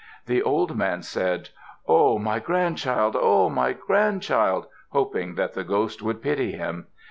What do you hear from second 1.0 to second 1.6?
said,